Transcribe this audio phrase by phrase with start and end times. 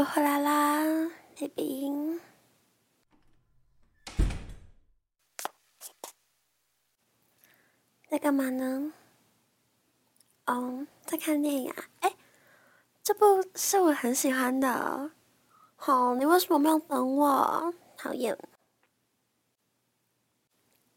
[0.00, 2.18] 我回来啦，baby。
[8.08, 8.94] 在干嘛呢？
[10.46, 11.84] 哦，在看电影啊。
[12.00, 12.16] 哎，
[13.02, 15.10] 这部是我很喜欢的。
[15.76, 17.74] 好，你为什么没有等我？
[17.98, 18.38] 讨厌。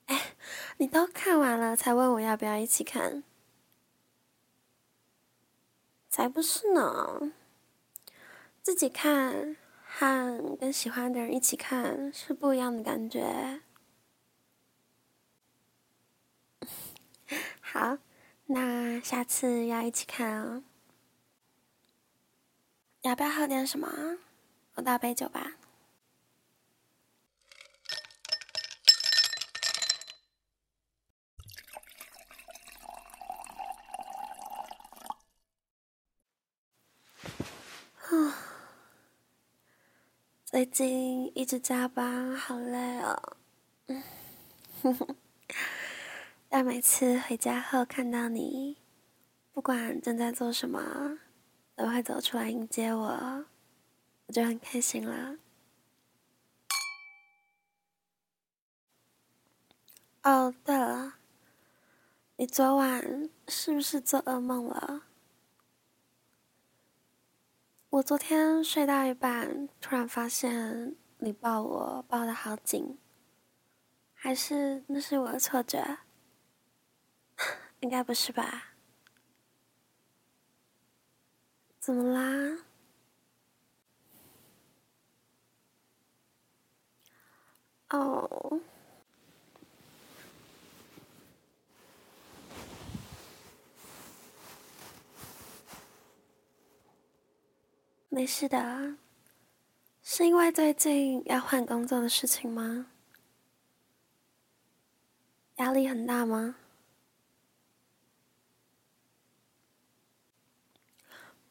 [0.05, 0.33] 哎，
[0.77, 3.21] 你都看完了才问我要不要一起看？
[6.07, 7.33] 才不是呢。
[8.63, 13.61] 自己看和跟喜欢的人一起看是不一样的感觉。
[17.59, 17.97] 好，
[18.45, 20.63] 那下次要一起看哦。
[23.01, 24.17] 要不要喝点什么？
[24.75, 25.57] 我倒杯酒吧。
[40.53, 43.37] 最近一直加班，好累哦。
[46.47, 48.77] 但每次回家后看到你，
[49.51, 51.17] 不管正在做什么，
[51.75, 53.45] 都会走出来迎接我，
[54.27, 55.37] 我就很开心了。
[60.21, 61.15] 哦，对了，
[62.35, 65.05] 你昨晚是不是做噩梦了？
[67.93, 72.97] 我昨天睡到一半，突然发现你抱我抱的好紧，
[74.15, 75.99] 还是那是我的错觉？
[77.81, 78.73] 应该不是吧？
[81.77, 82.63] 怎么啦？
[87.89, 88.59] 哦。
[98.23, 98.95] 没事的，
[100.01, 102.85] 是因为最近要换工作的事情吗？
[105.57, 106.55] 压力很大吗？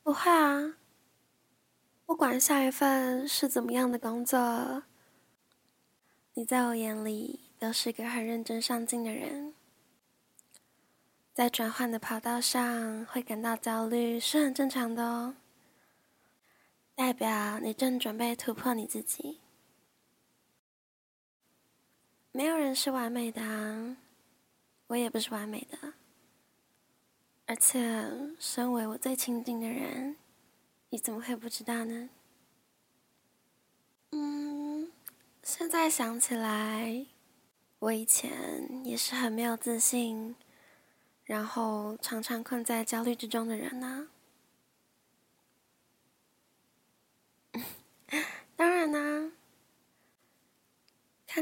[0.03, 0.77] 不会啊，
[2.07, 4.85] 不管下一份是怎么样的工作，
[6.33, 9.53] 你在我眼里都是个很认真上进的人。
[11.35, 15.35] 在转换的跑道上会感到焦虑是很正常的哦。
[17.03, 19.41] 代表你正准备突破你自己。
[22.31, 23.97] 没有人是完美的，
[24.87, 25.95] 我也不是完美的。
[27.47, 28.09] 而且，
[28.39, 30.17] 身为我最亲近的人，
[30.91, 32.09] 你怎么会不知道呢？
[34.13, 34.93] 嗯，
[35.43, 37.05] 现在想起来，
[37.81, 40.37] 我以前也是很没有自信，
[41.25, 44.09] 然后常常困在焦虑之中的人呢
[48.57, 49.33] 然啦，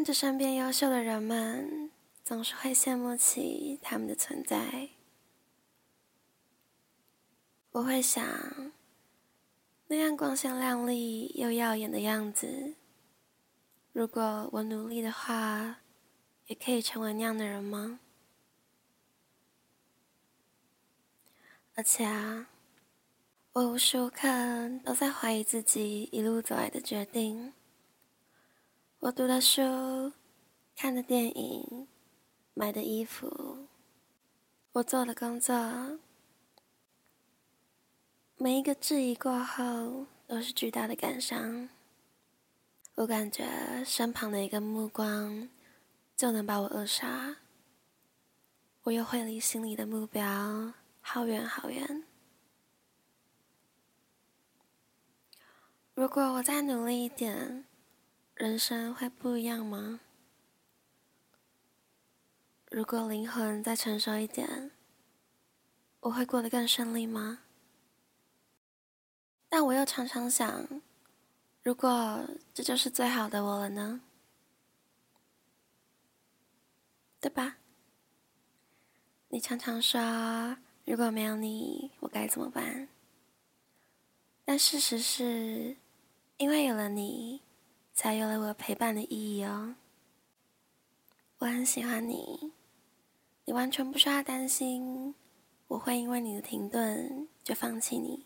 [0.00, 1.90] 看着身边优秀的人们，
[2.24, 4.88] 总是会羡慕起他们的存在。
[7.72, 8.24] 我会想，
[9.88, 12.76] 那样光鲜亮丽又耀眼的样子，
[13.92, 15.80] 如果我努力的话，
[16.46, 18.00] 也可以成为那样的人吗？
[21.74, 22.48] 而且啊。
[23.52, 24.26] 我无时无刻
[24.82, 27.52] 都在怀疑自己一路走来的决定。
[29.00, 30.12] 我读的书、
[30.76, 31.88] 看的电影、
[32.52, 33.66] 买的衣服、
[34.72, 35.98] 我做的工作，
[38.36, 41.70] 每一个质疑过后都是巨大的感伤。
[42.96, 45.48] 我感觉身旁的一个目光
[46.14, 47.36] 就能把我扼杀，
[48.82, 52.04] 我又会离心里的目标好远好远。
[55.94, 57.64] 如果我再努力一点，
[58.40, 60.00] 人生会不一样吗？
[62.70, 64.70] 如果灵魂再成熟一点，
[66.00, 67.40] 我会过得更顺利吗？
[69.50, 70.66] 但我又常常想，
[71.62, 74.00] 如果这就是最好的我了呢？
[77.20, 77.58] 对吧？
[79.28, 80.56] 你常常说，
[80.86, 82.88] 如果没有你，我该怎么办？
[84.46, 85.76] 但事实是。
[86.38, 87.42] 因为有了你，
[88.00, 89.74] 才有了我陪伴的意义哦。
[91.36, 92.50] 我很喜欢你，
[93.44, 95.14] 你完全不需要担心
[95.68, 98.24] 我会因为你的停顿就放弃你，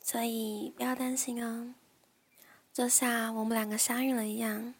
[0.00, 1.74] 所以不要担心哦。
[2.72, 4.72] 就像我们两个相遇了一样，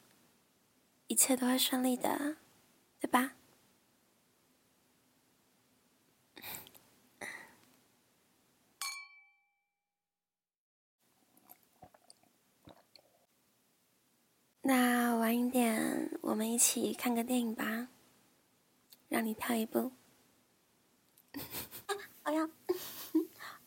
[1.09, 2.39] 一切都会顺利的，
[2.99, 3.35] 对吧？
[14.69, 17.87] 那晚一点，我们一起看个电影吧。
[19.09, 19.93] 让你挑一部。
[22.25, 22.51] 我要，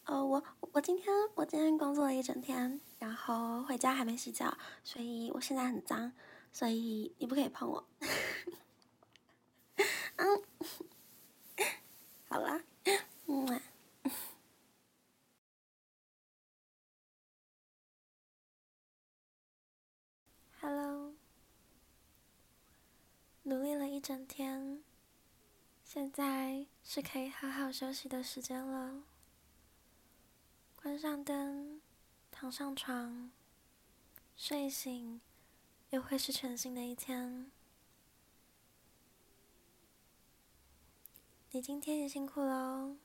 [0.03, 0.43] 呃，我
[0.73, 6.11] 我今天我今天工作了一整天，然后回家还没洗澡，所以我现在很脏，
[6.51, 7.87] 所以你不可以碰我。
[10.17, 10.43] 嗯，
[12.27, 12.61] 好了，
[13.27, 13.61] 嗯。
[20.61, 21.13] Hello，
[23.43, 24.83] 努力了一整天。
[25.83, 29.03] 现在是可以好好休息的时间了。
[30.75, 31.79] 关上灯，
[32.31, 33.29] 躺上床，
[34.35, 35.21] 睡醒，
[35.91, 37.51] 又会是全新的一天。
[41.51, 42.95] 你今天也辛苦喽。